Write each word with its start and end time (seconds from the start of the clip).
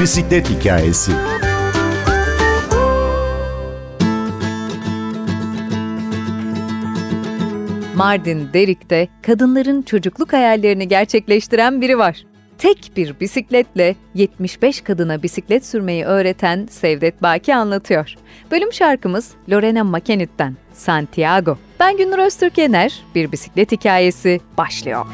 Bisiklet 0.00 0.50
hikayesi. 0.50 1.12
Mardin 7.96 8.48
Derik'te 8.52 9.08
kadınların 9.22 9.82
çocukluk 9.82 10.32
hayallerini 10.32 10.88
gerçekleştiren 10.88 11.80
biri 11.80 11.98
var. 11.98 12.24
Tek 12.58 12.92
bir 12.96 13.20
bisikletle 13.20 13.96
75 14.14 14.80
kadına 14.80 15.22
bisiklet 15.22 15.66
sürmeyi 15.66 16.04
öğreten 16.04 16.68
Sevdet 16.70 17.22
Baki 17.22 17.54
anlatıyor. 17.54 18.14
Bölüm 18.50 18.72
şarkımız 18.72 19.30
Lorena 19.50 19.84
McKennett'ten 19.84 20.56
Santiago. 20.72 21.58
Ben 21.80 21.96
Gündür 21.96 22.18
Öztürk 22.18 22.58
Yener, 22.58 23.02
bir 23.14 23.32
bisiklet 23.32 23.72
hikayesi 23.72 24.40
başlıyor. 24.58 25.06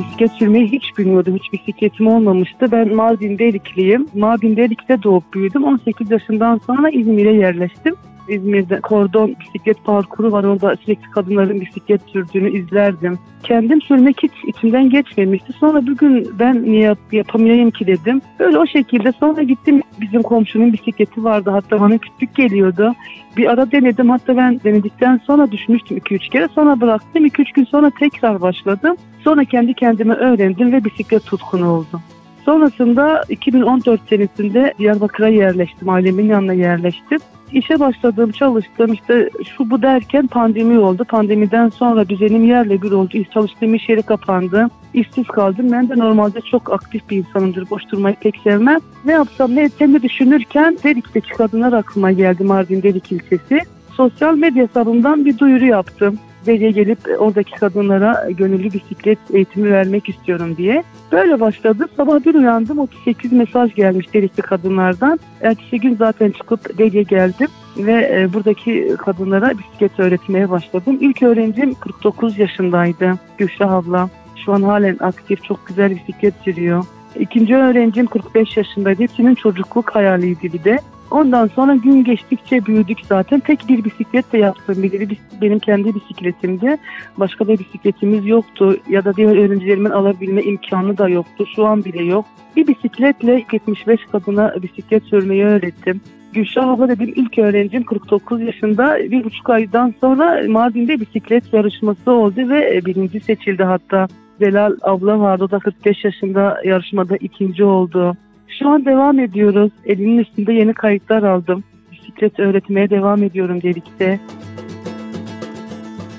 Bisiklet 0.00 0.32
sürmeyi 0.32 0.72
hiç 0.72 0.98
bilmiyordum. 0.98 1.36
Hiç 1.36 1.52
bisikletim 1.52 2.06
olmamıştı. 2.06 2.72
Ben 2.72 2.94
Mardin 2.94 3.38
Delikliyim. 3.38 4.06
Mardin 4.14 4.56
Delik'te 4.56 5.02
doğup 5.02 5.34
büyüdüm. 5.34 5.64
18 5.64 6.10
yaşından 6.10 6.60
sonra 6.66 6.90
İzmir'e 6.90 7.32
yerleştim. 7.32 7.94
İzmir'de 8.30 8.80
kordon 8.80 9.36
bisiklet 9.40 9.84
parkuru 9.84 10.32
var. 10.32 10.44
Orada 10.44 10.76
sürekli 10.76 11.10
kadınların 11.10 11.60
bisiklet 11.60 12.00
sürdüğünü 12.02 12.58
izlerdim. 12.58 13.18
Kendim 13.42 13.82
sürmek 13.82 14.16
hiç 14.22 14.32
içimden 14.46 14.90
geçmemişti. 14.90 15.52
Sonra 15.52 15.86
bugün 15.86 16.28
ben 16.38 16.62
niye 16.62 16.82
yap, 16.82 16.98
yapamayayım 17.12 17.70
ki 17.70 17.86
dedim. 17.86 18.22
Böyle 18.38 18.58
o 18.58 18.66
şekilde 18.66 19.12
sonra 19.12 19.42
gittim. 19.42 19.82
Bizim 20.00 20.22
komşunun 20.22 20.72
bisikleti 20.72 21.24
vardı. 21.24 21.50
Hatta 21.50 21.80
bana 21.80 21.98
küçük 21.98 22.34
geliyordu. 22.36 22.94
Bir 23.36 23.46
ara 23.46 23.72
denedim. 23.72 24.10
Hatta 24.10 24.36
ben 24.36 24.60
denedikten 24.64 25.20
sonra 25.26 25.52
düşmüştüm 25.52 25.98
2-3 25.98 26.30
kere. 26.30 26.48
Sonra 26.48 26.80
bıraktım. 26.80 27.26
2-3 27.26 27.54
gün 27.54 27.64
sonra 27.64 27.90
tekrar 27.98 28.40
başladım. 28.40 28.96
Sonra 29.24 29.44
kendi 29.44 29.74
kendime 29.74 30.14
öğrendim 30.14 30.72
ve 30.72 30.84
bisiklet 30.84 31.26
tutkunu 31.26 31.68
oldum. 31.68 32.00
Sonrasında 32.44 33.24
2014 33.28 34.00
senesinde 34.08 34.74
Diyarbakır'a 34.78 35.28
yerleştim. 35.28 35.88
Ailemin 35.88 36.26
yanına 36.26 36.52
yerleştim. 36.52 37.18
İşe 37.52 37.80
başladım, 37.80 38.30
çalıştım. 38.30 38.92
İşte 38.92 39.30
şu 39.56 39.70
bu 39.70 39.82
derken 39.82 40.26
pandemi 40.26 40.78
oldu. 40.78 41.04
Pandemiden 41.04 41.68
sonra 41.68 42.08
düzenim 42.08 42.44
yerle 42.44 42.82
bir 42.82 42.90
oldu. 42.90 43.24
Çalıştığım 43.34 43.74
iş 43.74 43.88
yeri 43.88 44.02
kapandı. 44.02 44.68
İşsiz 44.94 45.26
kaldım. 45.26 45.72
Ben 45.72 45.88
de 45.88 45.98
normalde 45.98 46.40
çok 46.40 46.72
aktif 46.72 47.10
bir 47.10 47.16
insanımdır. 47.16 47.70
Boş 47.70 47.82
durmayı 47.92 48.16
pek 48.20 48.40
sevmem. 48.44 48.78
Ne 49.04 49.12
yapsam 49.12 49.54
ne 49.54 49.62
etsem 49.62 50.02
düşünürken 50.02 50.78
Derik'teki 50.84 51.30
kadınlar 51.30 51.72
aklıma 51.72 52.12
geldi 52.12 52.44
Mardin 52.44 52.82
Derik 52.82 53.12
ilçesi. 53.12 53.60
Sosyal 53.96 54.36
medya 54.36 54.62
hesabımdan 54.68 55.24
bir 55.24 55.38
duyuru 55.38 55.64
yaptım. 55.64 56.18
Veli'ye 56.46 56.70
gelip 56.70 56.98
oradaki 57.18 57.52
kadınlara 57.52 58.30
gönüllü 58.30 58.72
bisiklet 58.72 59.18
eğitimi 59.32 59.72
vermek 59.72 60.08
istiyorum 60.08 60.56
diye. 60.56 60.82
Böyle 61.12 61.40
başladı. 61.40 61.86
Sabah 61.96 62.24
bir 62.24 62.34
uyandım 62.34 62.78
38 62.78 63.32
mesaj 63.32 63.74
gelmiş 63.74 64.14
Delikli 64.14 64.42
kadınlardan. 64.42 65.20
Ertesi 65.40 65.80
gün 65.80 65.96
zaten 65.96 66.30
çıkıp 66.30 66.80
Veli'ye 66.80 67.02
geldim 67.02 67.48
ve 67.76 68.10
e, 68.14 68.32
buradaki 68.32 68.94
kadınlara 68.98 69.58
bisiklet 69.58 70.00
öğretmeye 70.00 70.50
başladım. 70.50 70.98
İlk 71.00 71.22
öğrencim 71.22 71.74
49 71.74 72.38
yaşındaydı 72.38 73.14
Gülşah 73.38 73.72
abla. 73.72 74.08
Şu 74.44 74.52
an 74.52 74.62
halen 74.62 74.96
aktif, 75.00 75.44
çok 75.44 75.66
güzel 75.66 75.90
bisiklet 75.90 76.34
sürüyor. 76.44 76.84
İkinci 77.18 77.56
öğrencim 77.56 78.06
45 78.06 78.56
yaşındaydı. 78.56 79.02
Hepsinin 79.02 79.34
çocukluk 79.34 79.90
hayaliydi 79.90 80.52
bir 80.52 80.64
de. 80.64 80.78
Ondan 81.10 81.46
sonra 81.46 81.74
gün 81.74 82.04
geçtikçe 82.04 82.66
büyüdük 82.66 82.98
zaten. 83.08 83.40
Tek 83.40 83.68
bir 83.68 83.84
bisiklet 83.84 84.32
de 84.32 84.38
yaptım. 84.38 84.82
Biri 84.82 85.08
benim 85.42 85.58
kendi 85.58 85.94
bisikletimdi. 85.94 86.76
Başka 87.16 87.48
bir 87.48 87.58
bisikletimiz 87.58 88.26
yoktu. 88.26 88.76
Ya 88.88 89.04
da 89.04 89.16
diğer 89.16 89.36
öğrencilerimin 89.36 89.90
alabilme 89.90 90.42
imkanı 90.42 90.98
da 90.98 91.08
yoktu. 91.08 91.44
Şu 91.56 91.66
an 91.66 91.84
bile 91.84 92.02
yok. 92.02 92.24
Bir 92.56 92.66
bisikletle 92.66 93.44
75 93.52 94.00
kadına 94.12 94.54
bisiklet 94.62 95.04
sürmeyi 95.04 95.44
öğrettim. 95.44 96.00
Gülşah 96.32 96.68
abla 96.68 96.88
dedim 96.88 97.12
ilk 97.16 97.38
öğrencim 97.38 97.82
49 97.82 98.40
yaşında 98.40 98.98
bir 98.98 99.24
buçuk 99.24 99.50
aydan 99.50 99.94
sonra 100.00 100.42
Mardin'de 100.48 101.00
bisiklet 101.00 101.52
yarışması 101.52 102.12
oldu 102.12 102.48
ve 102.48 102.80
birinci 102.86 103.20
seçildi 103.20 103.64
hatta. 103.64 104.08
Zelal 104.38 104.76
abla 104.82 105.20
vardı 105.20 105.44
o 105.44 105.50
da 105.50 105.58
45 105.58 106.04
yaşında 106.04 106.60
yarışmada 106.64 107.16
ikinci 107.16 107.64
oldu. 107.64 108.16
Şu 108.58 108.68
an 108.68 108.84
devam 108.84 109.18
ediyoruz. 109.18 109.72
Elimin 109.86 110.18
üstünde 110.18 110.52
yeni 110.52 110.74
kayıtlar 110.74 111.22
aldım. 111.22 111.64
Bisiklet 111.92 112.40
öğretmeye 112.40 112.90
devam 112.90 113.22
ediyorum 113.22 113.62
dedikte. 113.62 114.20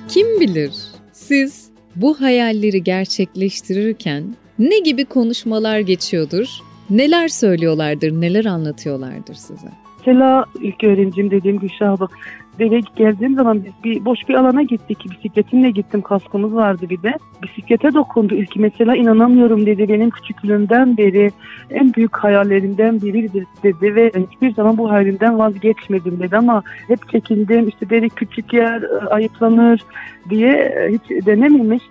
Kim 0.07 0.39
bilir 0.39 0.73
siz 1.11 1.71
bu 1.95 2.21
hayalleri 2.21 2.83
gerçekleştirirken 2.83 4.23
ne 4.59 4.79
gibi 4.79 5.05
konuşmalar 5.05 5.79
geçiyordur? 5.79 6.47
Neler 6.89 7.27
söylüyorlardır, 7.27 8.11
neler 8.11 8.45
anlatıyorlardır 8.45 9.33
size? 9.33 9.67
Mesela 9.97 10.45
ilk 10.61 10.83
öğrencim 10.83 11.31
dediğim 11.31 11.59
Gülşah 11.59 11.99
bak 11.99 12.11
eve 12.59 12.81
geldiğim 12.95 13.35
zaman 13.35 13.63
biz 13.65 13.71
bir 13.83 14.05
boş 14.05 14.19
bir 14.29 14.33
alana 14.33 14.63
gittik. 14.63 15.05
Bisikletimle 15.11 15.71
gittim. 15.71 16.01
Kaskımız 16.01 16.55
vardı 16.55 16.85
bir 16.89 17.03
de. 17.03 17.13
Bisiklete 17.43 17.93
dokundu. 17.93 18.35
İlk 18.35 18.55
mesela 18.55 18.95
inanamıyorum 18.95 19.65
dedi. 19.65 19.89
Benim 19.89 20.09
küçüklüğümden 20.09 20.97
beri 20.97 21.31
en 21.69 21.93
büyük 21.93 22.17
hayallerinden 22.17 23.01
biridir 23.01 23.45
dedi 23.63 23.95
ve 23.95 24.11
hiçbir 24.31 24.53
zaman 24.53 24.77
bu 24.77 24.91
hayalimden 24.91 25.39
vazgeçmedim 25.39 26.19
dedi 26.19 26.37
ama 26.37 26.63
hep 26.87 27.09
çekindim. 27.09 27.67
İşte 27.67 27.89
dedi 27.89 28.09
küçük 28.09 28.53
yer 28.53 28.83
ayıplanır 29.09 29.81
diye 30.29 30.89
hiç 30.91 31.25
denememiş 31.25 31.83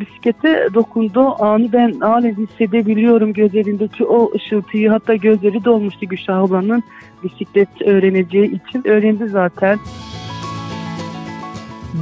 bisiklete 0.00 0.68
dokunduğu 0.74 1.44
anı 1.44 1.72
ben 1.72 1.92
halen 2.00 2.34
hissedebiliyorum 2.34 3.32
gözlerindeki 3.32 4.04
o 4.04 4.32
ışıltıyı 4.34 4.90
hatta 4.90 5.14
gözleri 5.14 5.64
dolmuştu 5.64 6.06
Gülşah 6.06 6.38
ablanın 6.38 6.82
bisiklet 7.24 7.82
öğreneceği 7.82 8.46
için 8.46 8.88
öğrendi 8.88 9.28
zaten. 9.28 9.78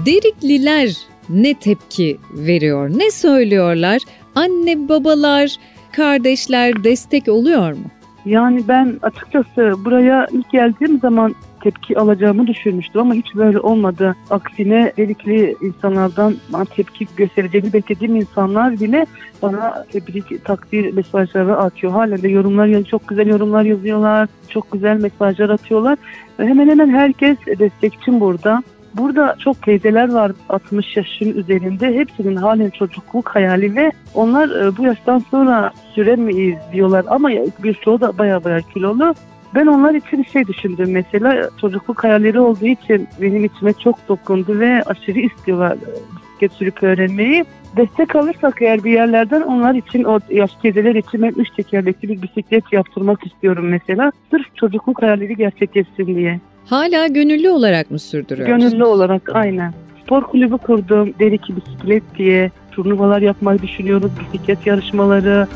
Derikliler 0.07 0.97
ne 1.29 1.55
tepki 1.55 2.19
veriyor? 2.33 2.91
Ne 2.91 3.11
söylüyorlar? 3.11 4.03
Anne, 4.35 4.89
babalar, 4.89 5.57
kardeşler 5.93 6.85
destek 6.85 7.29
oluyor 7.29 7.73
mu? 7.73 7.85
Yani 8.25 8.69
ben 8.69 8.99
açıkçası 9.03 9.85
buraya 9.85 10.27
ilk 10.33 10.51
geldiğim 10.51 10.99
zaman 10.99 11.35
tepki 11.61 11.99
alacağımı 11.99 12.47
düşünmüştüm 12.47 13.01
ama 13.01 13.15
hiç 13.15 13.35
böyle 13.35 13.61
olmadı. 13.61 14.17
Aksine 14.31 14.93
delikli 14.97 15.57
insanlardan 15.63 16.37
tepki 16.77 17.07
göstereceğini 17.17 17.73
beklediğim 17.73 18.17
insanlar 18.17 18.81
bile 18.81 19.07
bana 19.43 19.85
tebrik, 19.93 20.45
takdir 20.45 20.93
mesajları 20.93 21.57
atıyor. 21.57 21.93
Halen 21.93 22.23
de 22.23 22.29
yorumlar 22.29 22.85
çok 22.85 23.09
güzel 23.09 23.27
yorumlar 23.27 23.65
yazıyorlar. 23.65 24.29
Çok 24.49 24.73
güzel 24.73 25.01
mesajlar 25.01 25.51
atıyorlar. 25.51 25.99
Hemen 26.37 26.69
hemen 26.69 26.89
herkes 26.89 27.39
destekçim 27.47 28.21
burada. 28.21 28.63
Burada 28.95 29.37
çok 29.39 29.63
teyzeler 29.63 30.13
var 30.13 30.33
60 30.49 30.97
yaşın 30.97 31.39
üzerinde. 31.39 31.95
Hepsinin 31.95 32.37
halen 32.37 32.71
çocukluk 32.71 33.29
hayali 33.29 33.77
ve 33.77 33.93
onlar 34.15 34.65
e, 34.65 34.77
bu 34.77 34.83
yaştan 34.83 35.19
sonra 35.31 35.73
süremeyiz 35.95 36.59
diyorlar. 36.73 37.05
Ama 37.09 37.31
birçoğu 37.63 38.01
da 38.01 38.19
baya 38.19 38.45
baya 38.45 38.61
kilolu. 38.61 39.15
Ben 39.55 39.67
onlar 39.67 39.95
için 39.95 40.23
şey 40.23 40.47
düşündüm 40.47 40.91
mesela 40.91 41.51
çocukluk 41.61 42.05
hayalleri 42.05 42.41
olduğu 42.41 42.67
için 42.67 43.09
benim 43.21 43.45
içime 43.45 43.73
çok 43.73 44.09
dokundu 44.09 44.59
ve 44.59 44.83
aşırı 44.83 45.19
istiyorlar 45.19 45.77
bisiklet 46.41 46.53
sürüp 46.59 46.83
öğrenmeyi. 46.83 47.45
Destek 47.77 48.17
alırsak 48.17 48.63
eğer 48.63 48.85
bir 48.85 48.91
yerlerden 48.91 49.41
onlar 49.41 49.75
için 49.75 50.05
o 50.05 50.19
yaş 50.31 50.51
teyzeler 50.63 50.95
için 50.95 51.23
ben 51.23 51.35
üç 51.37 51.51
tekerlekli 51.51 52.09
bir 52.09 52.23
bisiklet 52.23 52.73
yaptırmak 52.73 53.27
istiyorum 53.27 53.69
mesela. 53.69 54.13
Sırf 54.31 54.57
çocukluk 54.57 55.03
hayalleri 55.03 55.37
gerçekleşsin 55.37 56.07
diye. 56.07 56.41
Hala 56.67 57.07
gönüllü 57.07 57.51
olarak 57.51 57.91
mı 57.91 57.99
sürdürüyorsun? 57.99 58.59
Gönüllü 58.59 58.85
olarak 58.85 59.31
aynen. 59.35 59.73
Spor 60.03 60.23
kulübü 60.23 60.59
kurdum. 60.59 61.15
Deriki 61.21 61.57
bisiklet 61.57 62.03
diye. 62.19 62.51
Turnuvalar 62.73 63.23
yapmayı 63.23 63.63
düşünüyoruz. 63.63 64.11
Bisiklet 64.21 64.67
yarışmaları, 64.67 65.47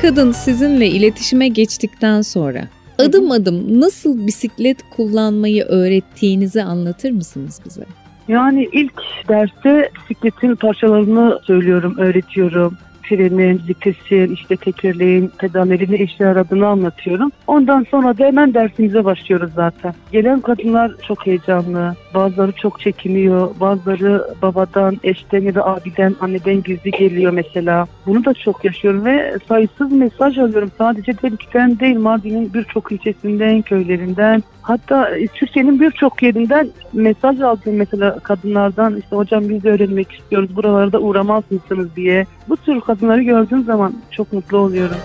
kadın 0.00 0.32
sizinle 0.32 0.86
iletişime 0.86 1.48
geçtikten 1.48 2.22
sonra 2.22 2.64
adım 2.98 3.30
adım 3.30 3.80
nasıl 3.80 4.26
bisiklet 4.26 4.78
kullanmayı 4.90 5.64
öğrettiğinizi 5.64 6.62
anlatır 6.62 7.10
mısınız 7.10 7.60
bize? 7.64 7.84
Yani 8.28 8.68
ilk 8.72 9.02
derste 9.28 9.90
bisikletin 9.94 10.54
parçalarını 10.54 11.38
söylüyorum, 11.44 11.94
öğretiyorum 11.98 12.76
frenin, 13.10 13.62
vitesin, 13.68 14.34
işte 14.34 14.56
tekerleğin, 14.56 15.30
pedallerin 15.38 15.92
ne 15.92 15.98
işe 15.98 16.24
yaradığını 16.24 16.66
anlatıyorum. 16.66 17.30
Ondan 17.46 17.86
sonra 17.90 18.18
da 18.18 18.24
hemen 18.24 18.54
dersimize 18.54 19.04
başlıyoruz 19.04 19.52
zaten. 19.54 19.94
Gelen 20.12 20.40
kadınlar 20.40 20.92
çok 21.08 21.26
heyecanlı, 21.26 21.94
bazıları 22.14 22.52
çok 22.52 22.80
çekiniyor, 22.80 23.50
bazıları 23.60 24.24
babadan, 24.42 24.96
eşten 25.02 25.40
ya 25.40 25.54
da 25.54 25.66
abiden, 25.66 26.16
anneden 26.20 26.62
gizli 26.62 26.90
geliyor 26.90 27.32
mesela. 27.32 27.86
Bunu 28.06 28.24
da 28.24 28.34
çok 28.34 28.64
yaşıyorum 28.64 29.04
ve 29.04 29.38
sayısız 29.48 29.92
mesaj 29.92 30.38
alıyorum. 30.38 30.70
Sadece 30.78 31.12
Delik'ten 31.22 31.78
değil, 31.78 31.98
Mardin'in 31.98 32.54
birçok 32.54 32.92
ilçesinden, 32.92 33.62
köylerinden, 33.62 34.42
Hatta 34.62 35.10
Türkiye'nin 35.34 35.80
birçok 35.80 36.22
yerinden 36.22 36.70
mesaj 36.92 37.40
aldım 37.40 37.76
mesela 37.76 38.18
kadınlardan 38.18 38.96
işte 38.96 39.16
hocam 39.16 39.48
biz 39.48 39.64
de 39.64 39.70
öğrenmek 39.70 40.12
istiyoruz 40.12 40.56
buralarda 40.56 40.98
uğramaz 40.98 41.44
mısınız 41.50 41.96
diye. 41.96 42.26
Bu 42.48 42.56
tür 42.56 42.80
kadınları 42.80 43.22
gördüğüm 43.22 43.64
zaman 43.64 43.94
çok 44.10 44.32
mutlu 44.32 44.58
oluyorum. 44.58 44.96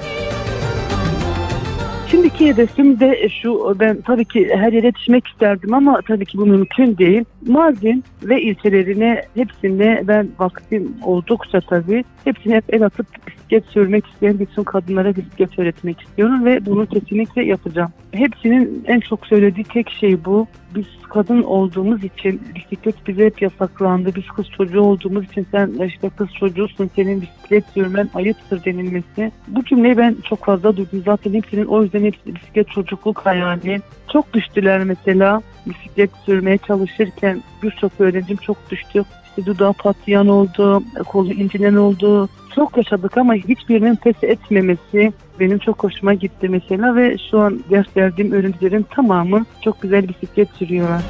Şimdiki 2.38 2.54
hedefim 2.54 3.00
de 3.00 3.30
şu, 3.30 3.76
ben 3.80 4.02
tabii 4.02 4.26
ki 4.26 4.50
her 4.56 4.74
yere 4.74 4.86
yetişmek 4.86 5.28
isterdim 5.28 5.74
ama 5.74 6.02
tabii 6.08 6.26
ki 6.26 6.38
bu 6.38 6.46
mümkün 6.46 6.98
değil. 6.98 7.24
Mardin 7.48 8.04
ve 8.24 8.42
ilçelerine 8.42 9.22
hepsine 9.36 10.04
ben 10.04 10.28
vaktim 10.40 10.94
oldukça 11.04 11.62
tabii 11.62 12.04
hepsine 12.24 12.56
hep 12.56 12.74
el 12.74 12.86
atıp 12.86 13.08
bisiklet 13.27 13.65
sürmek 13.65 14.08
isteyen 14.08 14.39
bütün 14.39 14.63
kadınlara 14.63 15.15
bisiklet 15.15 15.60
öğretmek 15.60 16.01
istiyorum 16.01 16.46
ve 16.46 16.65
bunu 16.65 16.86
kesinlikle 16.86 17.46
yapacağım. 17.46 17.92
Hepsinin 18.12 18.84
en 18.88 19.00
çok 19.00 19.27
söylediği 19.27 19.63
tek 19.63 19.89
şey 19.89 20.25
bu. 20.25 20.48
Biz 20.75 20.86
kadın 21.10 21.44
olduğumuz 21.44 22.03
için 22.03 22.41
bisiklet 22.55 23.08
bize 23.08 23.25
hep 23.25 23.41
yasaklandı. 23.41 24.15
Biz 24.15 24.27
kız 24.27 24.46
çocuğu 24.50 24.82
olduğumuz 24.82 25.25
için 25.25 25.48
sen 25.51 25.86
işte 25.86 26.10
kız 26.10 26.27
çocuğusun 26.39 26.89
senin 26.96 27.22
bisiklet 27.22 27.65
sürmen 27.74 28.10
ayıptır 28.13 28.65
denilmesi. 28.65 29.32
Bu 29.48 29.63
cümleyi 29.63 29.98
ben 29.98 30.15
çok 30.29 30.46
fazla 30.46 30.77
duydum. 30.77 31.03
Zaten 31.05 31.34
hepsinin 31.34 31.65
o 31.65 31.84
yüzden 31.84 32.03
hepsi 32.03 32.36
bisiklet 32.36 32.70
çocukluk 32.70 33.17
hayali. 33.17 33.82
Çok 34.13 34.34
düştüler 34.34 34.84
mesela 34.84 35.41
bisiklet 35.65 36.10
sürmeye 36.25 36.58
çalışırken 36.58 37.44
birçok 37.63 37.91
öğrencim 38.00 38.38
çok 38.38 38.72
düştü. 38.72 39.03
İşte 39.29 39.46
dudağı 39.46 39.74
patlayan 39.74 40.27
oldu, 40.27 40.84
kolu 41.08 41.34
incinen 41.34 41.75
oldu. 41.75 42.29
Çok 42.55 42.77
yaşadık 42.77 43.17
ama 43.17 43.34
hiçbirinin 43.34 43.96
pes 43.96 44.15
etmemesi 44.24 45.13
benim 45.39 45.60
çok 45.60 45.84
hoşuma 45.84 46.13
gitti 46.13 46.50
mesela 46.50 46.96
ve 46.96 47.18
şu 47.32 47.39
an 47.39 47.60
ders 47.70 47.98
verdiğim 47.98 48.32
öğrencilerin 48.32 48.86
tamamı 48.89 49.46
çok 49.63 49.82
güzel 49.82 50.08
bisiklet 50.08 50.50
sürüyorlar. 50.50 51.01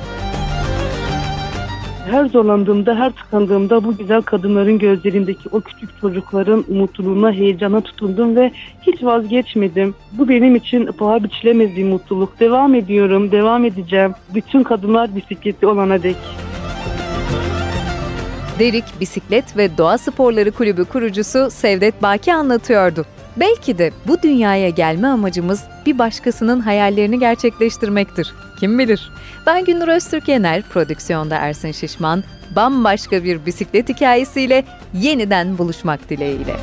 Her 2.11 2.25
zorlandığımda, 2.25 2.95
her 2.95 3.11
tıkandığımda 3.11 3.83
bu 3.83 3.97
güzel 3.97 4.21
kadınların 4.21 4.79
gözlerindeki 4.79 5.49
o 5.51 5.61
küçük 5.61 6.01
çocukların 6.01 6.65
mutluluğuna, 6.69 7.31
heyecana 7.31 7.81
tutundum 7.81 8.35
ve 8.35 8.51
hiç 8.81 9.03
vazgeçmedim. 9.03 9.95
Bu 10.11 10.29
benim 10.29 10.55
için 10.55 10.85
paha 10.85 11.23
biçilemez 11.23 11.75
bir 11.75 11.85
mutluluk. 11.85 12.39
Devam 12.39 12.75
ediyorum, 12.75 13.31
devam 13.31 13.65
edeceğim. 13.65 14.13
Bütün 14.33 14.63
kadınlar 14.63 15.15
bisikleti 15.15 15.67
olana 15.67 16.03
dek. 16.03 16.17
Derik 18.59 18.85
Bisiklet 18.99 19.57
ve 19.57 19.77
Doğa 19.77 19.97
Sporları 19.97 20.51
Kulübü 20.51 20.85
kurucusu 20.85 21.51
Sevdet 21.51 22.01
Baki 22.01 22.33
anlatıyordu. 22.33 23.05
Belki 23.37 23.77
de 23.77 23.91
bu 24.07 24.21
dünyaya 24.21 24.69
gelme 24.69 25.07
amacımız 25.07 25.63
bir 25.85 25.99
başkasının 25.99 26.59
hayallerini 26.59 27.19
gerçekleştirmektir. 27.19 28.33
Kim 28.59 28.79
bilir? 28.79 29.11
Ben 29.45 29.65
Gündür 29.65 29.87
Öztürk 29.87 30.27
Yener, 30.27 30.61
prodüksiyonda 30.61 31.35
Ersin 31.35 31.71
Şişman, 31.71 32.23
bambaşka 32.55 33.23
bir 33.23 33.45
bisiklet 33.45 33.89
hikayesiyle 33.89 34.63
yeniden 34.93 35.57
buluşmak 35.57 36.09
dileğiyle. 36.09 36.55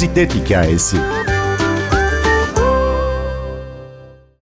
Bir 0.00 0.06
bisiklet 0.06 0.34
hikayesi. 0.34 0.96